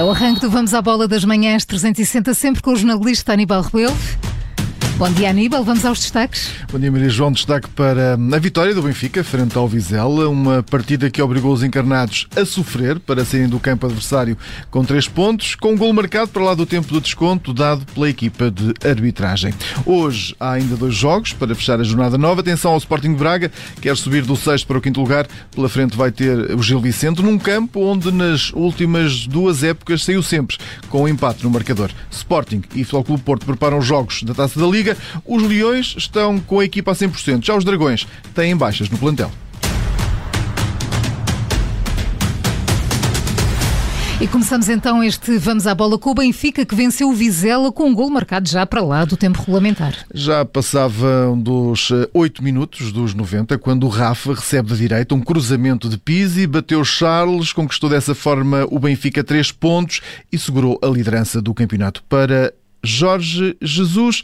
[0.00, 3.60] É o arranque do Vamos à Bola das Manhãs 360, sempre com o jornalista Aníbal
[3.60, 3.94] Rebelo.
[5.00, 5.64] Bom dia, Aníbal.
[5.64, 6.50] Vamos aos destaques.
[6.70, 7.32] Bom dia, Maria João.
[7.32, 10.28] Destaque para a vitória do Benfica frente ao Vizela.
[10.28, 14.36] Uma partida que obrigou os encarnados a sofrer para saírem do campo adversário
[14.70, 18.10] com três pontos, com um gol marcado para lá do tempo do desconto dado pela
[18.10, 19.54] equipa de arbitragem.
[19.86, 22.42] Hoje há ainda dois jogos para fechar a jornada nova.
[22.42, 25.26] Atenção ao Sporting Braga, quer subir do sexto para o quinto lugar.
[25.50, 30.22] Pela frente vai ter o Gil Vicente, num campo onde nas últimas duas épocas saiu
[30.22, 30.58] sempre
[30.90, 31.90] com um empate no marcador.
[32.10, 34.89] Sporting e Futebol Clube Porto preparam os jogos da Taça da Liga.
[34.90, 34.96] Liga.
[35.24, 37.44] Os Leões estão com a equipa a 100%.
[37.44, 39.30] Já os Dragões têm baixas no plantel.
[44.20, 47.88] E começamos então este Vamos à Bola com o Benfica, que venceu o Vizela com
[47.88, 49.94] um gol marcado já para lá do tempo regulamentar.
[50.12, 55.88] Já passavam dos 8 minutos dos 90, quando o Rafa recebe da direita um cruzamento
[55.88, 61.40] de Pizzi, bateu Charles, conquistou dessa forma o Benfica 3 pontos e segurou a liderança
[61.40, 62.02] do campeonato.
[62.06, 62.52] Para
[62.82, 64.22] Jorge Jesus,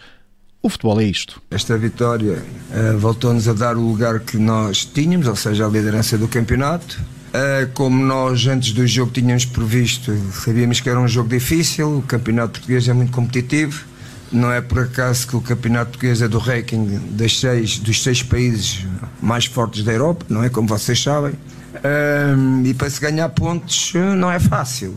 [0.67, 1.41] o futebol é isto.
[1.51, 6.19] Esta vitória uh, voltou-nos a dar o lugar que nós tínhamos, ou seja, a liderança
[6.19, 7.01] do campeonato.
[7.29, 12.03] Uh, como nós antes do jogo tínhamos previsto, sabíamos que era um jogo difícil, o
[12.03, 13.85] campeonato português é muito competitivo.
[14.33, 18.23] Não é por acaso que o campeonato português é do ranking das seis, dos seis
[18.25, 18.85] países
[19.23, 20.49] mais fortes da Europa, não é?
[20.49, 21.33] Como vocês sabem.
[21.33, 24.97] Uh, e para se ganhar pontos não é fácil.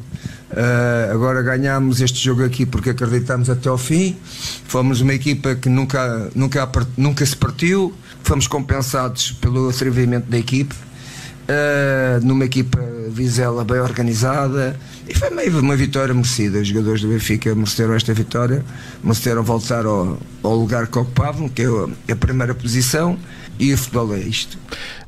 [0.52, 4.18] Uh, agora ganhámos este jogo aqui porque acreditamos até ao fim.
[4.66, 7.94] Fomos uma equipa que nunca, nunca, nunca se partiu.
[8.24, 10.74] Fomos compensados pelo atrevimento da equipe.
[10.74, 16.60] Uh, numa equipa Vizela bem organizada e foi meio uma vitória merecida.
[16.60, 18.64] Os jogadores do Benfica mereceram esta vitória,
[19.04, 21.64] mereceram voltar ao, ao lugar que ocupavam, que
[22.08, 23.18] é a primeira posição,
[23.58, 24.60] e o futebol é isto.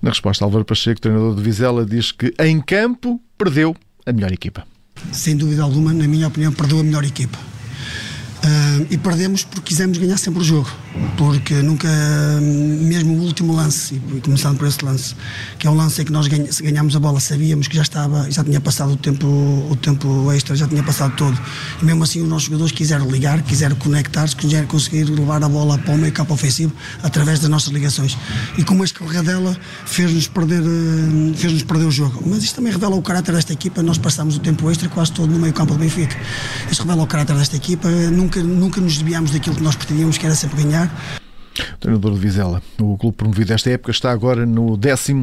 [0.01, 4.65] Na resposta, Álvaro Pacheco, treinador de Vizela, diz que em campo perdeu a melhor equipa
[5.11, 7.37] sem dúvida alguma, na minha opinião, perdeu a melhor equipa.
[8.89, 10.69] E perdemos porque quisemos ganhar sempre o jogo,
[11.17, 11.87] porque nunca,
[12.41, 15.15] mesmo o último lance, e começando por esse lance,
[15.59, 18.43] que é um lance em que nós ganhámos a bola, sabíamos que já estava, já
[18.43, 21.39] tinha passado o tempo, o tempo extra, já tinha passado todo,
[21.81, 25.77] e mesmo assim os nossos jogadores quiseram ligar, quiseram conectar-se, quiseram conseguir levar a bola
[25.77, 28.17] para o meio campo ofensivo através das nossas ligações.
[28.57, 29.55] E como este dela
[29.85, 32.23] fez-nos perder, ah, fez-nos perder o jogo.
[32.25, 35.31] Mas isto também revela o caráter desta equipa, nós passamos o tempo extra quase todo
[35.31, 36.17] no meio campo do Benfica.
[36.69, 40.17] Isto revela o caráter desta equipa, nunca nunca, nunca nos desviámos daquilo que nós pretendíamos,
[40.17, 40.89] que era sempre ganhar.
[41.79, 42.61] Treinador de Vizela.
[42.79, 45.13] O clube promovido esta época está agora no 12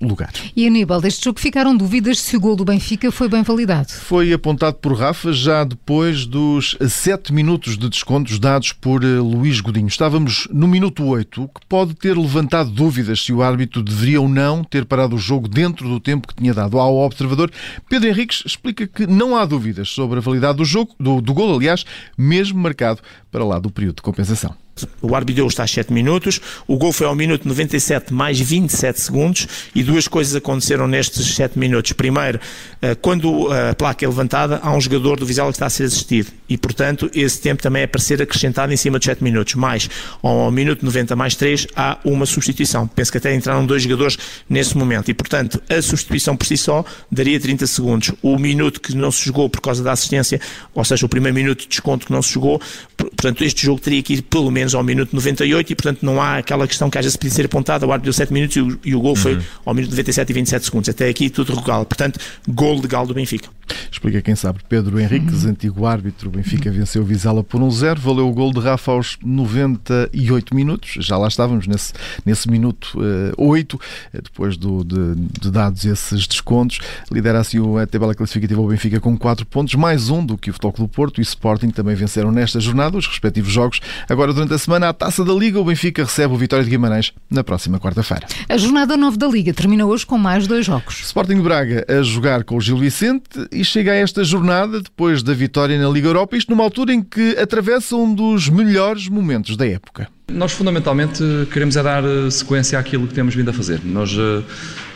[0.00, 0.32] lugar.
[0.54, 3.92] E Aníbal, deste jogo ficaram dúvidas se o gol do Benfica foi bem validado?
[3.92, 9.60] Foi apontado por Rafa já depois dos 7 minutos de descontos dados por eh, Luís
[9.60, 9.88] Godinho.
[9.88, 14.28] Estávamos no minuto 8, o que pode ter levantado dúvidas se o árbitro deveria ou
[14.28, 17.50] não ter parado o jogo dentro do tempo que tinha dado ao observador.
[17.88, 21.54] Pedro Henriques explica que não há dúvidas sobre a validade do jogo, do, do gol,
[21.54, 21.84] aliás,
[22.16, 24.63] mesmo marcado para lá do período de compensação.
[25.00, 29.46] O árbitro os tais 7 minutos, o gol foi ao minuto 97 mais 27 segundos
[29.74, 31.92] e duas coisas aconteceram nestes 7 minutos.
[31.92, 32.40] Primeiro,
[32.82, 35.84] eh, quando a placa é levantada, há um jogador do Vizela que está a ser
[35.84, 39.54] assistido e, portanto, esse tempo também é para ser acrescentado em cima dos 7 minutos.
[39.54, 39.88] Mais,
[40.22, 42.86] ao minuto 90 mais 3, há uma substituição.
[42.88, 44.18] Penso que até entraram dois jogadores
[44.48, 48.12] nesse momento e, portanto, a substituição por si só daria 30 segundos.
[48.22, 50.40] O minuto que não se jogou por causa da assistência,
[50.74, 52.60] ou seja, o primeiro minuto de desconto que não se jogou,
[52.96, 56.20] portanto, este jogo teria que ir pelo menos menos ao minuto 98 e, portanto, não
[56.20, 57.86] há aquela questão que às vezes podia ser apontada.
[57.86, 59.16] O árbitro deu 7 minutos e o, e o gol uhum.
[59.16, 60.88] foi ao minuto 97 e 27 segundos.
[60.88, 61.84] Até aqui tudo legal.
[61.84, 63.48] Portanto, gol legal do Benfica.
[63.90, 64.60] Explica quem sabe.
[64.68, 65.50] Pedro Henriques, uhum.
[65.50, 67.98] antigo árbitro, o Benfica venceu o Vizela por 1-0.
[67.98, 70.96] valeu o gol de Rafa aos 98 minutos.
[71.00, 71.92] Já lá estávamos nesse,
[72.24, 73.80] nesse minuto uh, 8,
[74.14, 76.78] depois do, de, de, dados esses descontos.
[77.10, 80.52] Lidera assim a tabela classificativa o Benfica com 4 pontos, mais um do que o
[80.52, 83.80] Futebol Clube Porto e o Sporting também venceram nesta jornada os respectivos jogos.
[84.08, 87.12] Agora, durante a semana, a Taça da Liga, o Benfica recebe o Vitória de Guimarães
[87.30, 88.26] na próxima quarta-feira.
[88.48, 91.00] A jornada 9 da Liga termina hoje com mais dois jogos.
[91.00, 93.24] Sporting Braga a jogar com o Gil Vicente
[93.54, 97.02] e chega a esta jornada depois da vitória na Liga Europa, isto numa altura em
[97.02, 100.08] que atravessa um dos melhores momentos da época.
[100.28, 101.22] Nós fundamentalmente
[101.52, 103.80] queremos é dar eh, sequência àquilo que temos vindo a fazer.
[103.84, 104.42] Nós, eh,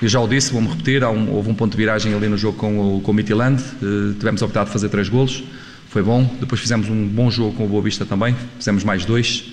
[0.02, 2.56] eu já o disse, vou-me repetir, um, houve um ponto de viragem ali no jogo
[2.58, 3.25] com o, com o eh,
[4.19, 5.44] tivemos a optar de fazer três golos,
[5.90, 6.25] foi bom.
[6.40, 9.52] Depois fizemos um bom jogo com o Boa Vista também, fizemos mais dois,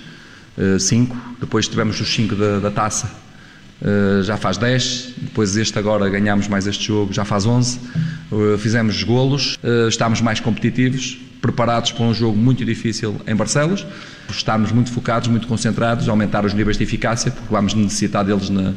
[0.79, 1.15] cinco.
[1.39, 3.11] Depois tivemos os cinco da, da taça,
[4.23, 7.79] já faz 10, depois este agora ganhamos mais este jogo, já faz 11, uh,
[8.57, 13.85] fizemos golos, uh, estamos mais competitivos, preparados para um jogo muito difícil em Barcelos,
[14.29, 18.73] estamos muito focados, muito concentrados, aumentar os níveis de eficácia, porque vamos necessitar deles na,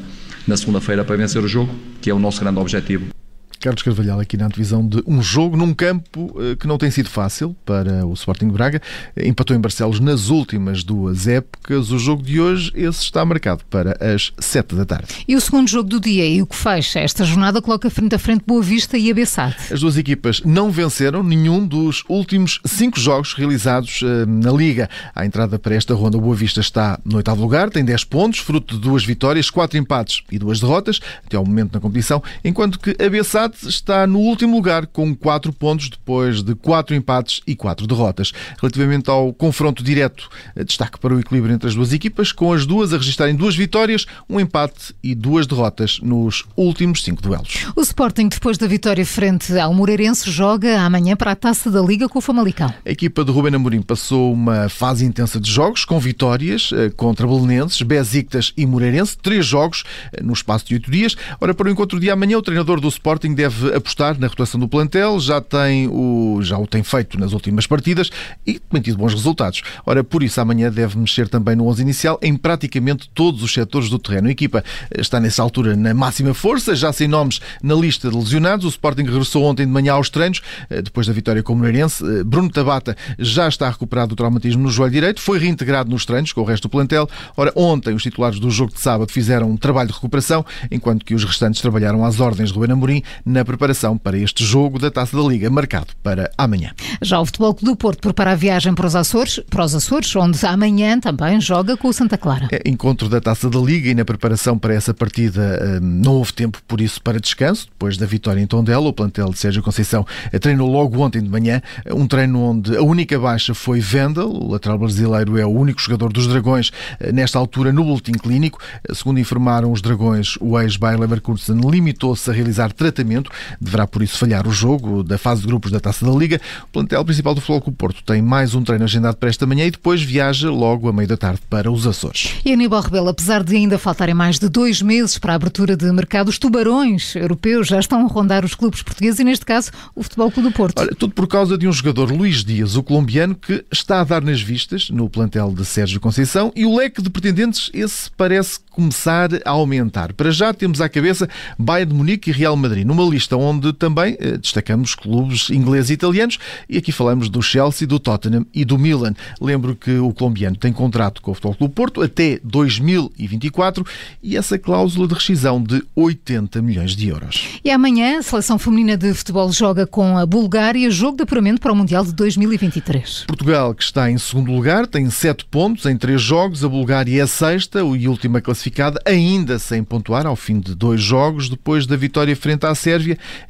[0.46, 3.17] na segunda-feira para vencer o jogo, que é o nosso grande objetivo.
[3.60, 7.08] Carlos Carvalhal, aqui na antevisão de um jogo num campo eh, que não tem sido
[7.08, 8.80] fácil para o Sporting Braga.
[9.16, 11.90] Empatou em Barcelos nas últimas duas épocas.
[11.90, 15.08] O jogo de hoje, esse está marcado para as 7 da tarde.
[15.26, 18.18] E o segundo jogo do dia e o que fecha esta jornada coloca frente a
[18.18, 19.56] frente Boa Vista e Abessade.
[19.72, 24.88] As duas equipas não venceram nenhum dos últimos cinco jogos realizados uh, na Liga.
[25.14, 28.38] À entrada para esta ronda, o Boa Vista está no oitavo lugar, tem 10 pontos,
[28.38, 32.78] fruto de duas vitórias, quatro empates e duas derrotas, até ao momento na competição, enquanto
[32.78, 37.86] que Abessade está no último lugar, com 4 pontos, depois de 4 empates e 4
[37.86, 38.32] derrotas.
[38.60, 40.28] Relativamente ao confronto direto,
[40.66, 44.06] destaque para o equilíbrio entre as duas equipas, com as duas a registrarem duas vitórias,
[44.28, 47.66] um empate e duas derrotas nos últimos 5 duelos.
[47.74, 52.08] O Sporting, depois da vitória frente ao Moreirense, joga amanhã para a Taça da Liga
[52.08, 52.72] com o Famalicão.
[52.84, 57.26] A equipa de Ruben Amorim passou uma fase intensa de jogos, com vitórias eh, contra
[57.26, 61.16] Belenenses, Besiktas e Moreirense, três jogos eh, no espaço de oito dias.
[61.40, 64.66] Ora, para o encontro de amanhã, o treinador do Sporting deve apostar na rotação do
[64.66, 68.10] plantel, já, tem o, já o tem feito nas últimas partidas
[68.44, 69.62] e tem tido bons resultados.
[69.86, 73.88] Ora, por isso amanhã deve mexer também no 11 inicial em praticamente todos os setores
[73.88, 74.26] do terreno.
[74.26, 78.66] A equipa está nessa altura na máxima força, já sem nomes na lista de lesionados.
[78.66, 82.02] O Sporting regressou ontem de manhã aos treinos, eh, depois da vitória com o Moreirense.
[82.04, 86.32] Eh, Bruno Tabata já está recuperado do traumatismo no joelho direito, foi reintegrado nos treinos
[86.32, 87.08] com o resto do plantel.
[87.36, 91.14] Ora, ontem os titulares do jogo de sábado fizeram um trabalho de recuperação, enquanto que
[91.14, 95.16] os restantes trabalharam às ordens de Ruben Amorim na preparação para este jogo da Taça
[95.16, 96.72] da Liga, marcado para amanhã.
[97.02, 100.14] Já o Futebol Clube do Porto prepara a viagem para os Açores, para os Açores
[100.16, 102.48] onde amanhã também joga com o Santa Clara.
[102.50, 106.32] É encontro da Taça da Liga e na preparação para essa partida hum, não houve
[106.32, 107.66] tempo, por isso, para descanso.
[107.66, 110.06] Depois da vitória em Tondela, o plantel de Sérgio Conceição
[110.40, 111.60] treinou logo ontem de manhã,
[111.92, 116.12] um treino onde a única baixa foi Vendel, o lateral brasileiro é o único jogador
[116.12, 116.70] dos Dragões
[117.00, 118.58] eh, nesta altura no boletim clínico.
[118.92, 123.17] Segundo informaram os Dragões, o ex-Bayer Leverkusen limitou-se a realizar tratamento,
[123.60, 126.40] deverá por isso falhar o jogo da fase de grupos da Taça da Liga.
[126.64, 129.66] O plantel principal do Futebol Clube Porto tem mais um treino agendado para esta manhã
[129.66, 132.34] e depois viaja logo a meio da tarde para os Açores.
[132.44, 135.90] E Aníbal Rebelo, apesar de ainda faltarem mais de dois meses para a abertura de
[135.92, 140.02] mercado, os tubarões europeus já estão a rondar os clubes portugueses e, neste caso, o
[140.02, 140.80] Futebol Clube do Porto.
[140.80, 144.22] Olha, tudo por causa de um jogador, Luís Dias, o colombiano, que está a dar
[144.22, 149.30] nas vistas no plantel de Sérgio Conceição e o leque de pretendentes, esse parece começar
[149.44, 150.12] a aumentar.
[150.12, 151.28] Para já temos à cabeça
[151.58, 155.94] Bayern de Munique e Real Madrid, numa lista onde também eh, destacamos clubes ingleses e
[155.94, 156.38] italianos
[156.68, 159.14] e aqui falamos do Chelsea, do Tottenham e do Milan.
[159.40, 163.84] Lembro que o colombiano tem contrato com o Futebol Clube Porto até 2024
[164.22, 167.58] e essa cláusula de rescisão de 80 milhões de euros.
[167.64, 171.72] E amanhã a seleção feminina de futebol joga com a Bulgária, jogo de apuramento para
[171.72, 173.24] o Mundial de 2023.
[173.26, 176.64] Portugal, que está em segundo lugar, tem 7 pontos em 3 jogos.
[176.64, 181.00] A Bulgária é a sexta e última classificada, ainda sem pontuar ao fim de dois
[181.00, 181.48] jogos.
[181.48, 182.97] Depois da vitória frente à Sérvia,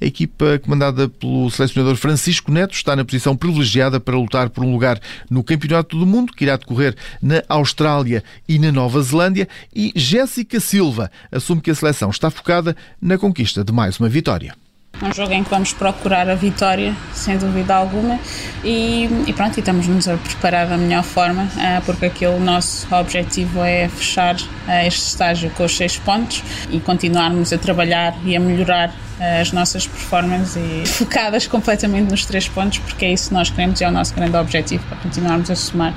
[0.01, 4.73] a equipa comandada pelo selecionador Francisco Neto está na posição privilegiada para lutar por um
[4.73, 5.01] lugar
[5.31, 9.49] no Campeonato do Mundo, que irá decorrer na Austrália e na Nova Zelândia.
[9.75, 14.55] E Jéssica Silva assume que a seleção está focada na conquista de mais uma vitória.
[15.01, 18.19] Um jogo em que vamos procurar a vitória, sem dúvida alguma,
[18.65, 23.63] e, e pronto, e estamos-nos a preparar da melhor forma, uh, porque aquele nosso objetivo
[23.63, 28.41] é fechar uh, este estágio com os seis pontos e continuarmos a trabalhar e a
[28.41, 33.35] melhorar uh, as nossas performances e focadas completamente nos três pontos, porque é isso que
[33.35, 35.95] nós queremos e é o nosso grande objetivo, para continuarmos a somar,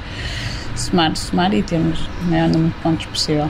[0.75, 3.49] somar, somar e termos o maior número de pontos possível.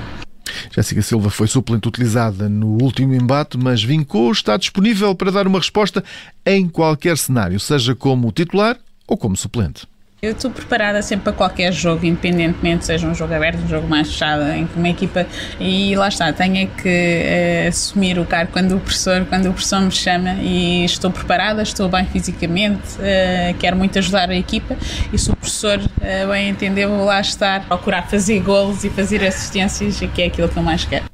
[0.70, 5.60] Jéssica Silva foi suplente utilizada no último embate, mas vincou, está disponível para dar uma
[5.60, 6.04] resposta
[6.46, 8.78] em qualquer cenário, seja como titular
[9.08, 9.91] ou como suplente.
[10.24, 14.08] Eu estou preparada sempre para qualquer jogo, independentemente seja um jogo aberto, um jogo mais
[14.08, 15.26] fechado, em que uma equipa.
[15.60, 16.88] E lá está, tenho que
[17.66, 21.64] uh, assumir o cargo quando o professor, quando o professor me chama e estou preparada,
[21.64, 24.78] estou bem fisicamente, uh, quero muito ajudar a equipa
[25.12, 29.26] e se o professor uh, bem entender, vou lá estar, procurar fazer golos e fazer
[29.26, 31.11] assistências, que é aquilo que eu mais quero.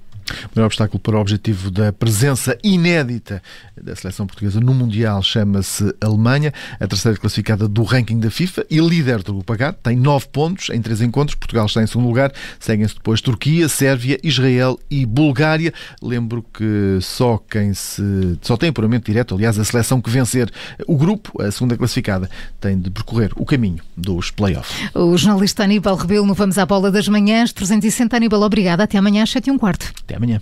[0.58, 3.44] O maior obstáculo para o objetivo da presença inédita
[3.80, 8.80] da seleção portuguesa no Mundial chama-se Alemanha, a terceira classificada do ranking da FIFA e
[8.80, 11.36] líder do grupo H, tem nove pontos em três encontros.
[11.36, 15.72] Portugal está em segundo lugar, seguem-se depois Turquia, Sérvia, Israel e Bulgária.
[16.02, 18.02] Lembro que só quem se
[18.42, 20.52] só tem apuramento direto, aliás, a seleção que vencer
[20.88, 22.28] o grupo, a segunda classificada,
[22.60, 24.76] tem de percorrer o caminho dos playoffs.
[24.96, 28.86] O jornalista Aníbal Rebelo no Vamos à Bola das Manhãs, 360 Aníbal, obrigada.
[28.86, 29.94] Até amanhã às 7 e um quarto.
[30.04, 30.42] Até amanhã.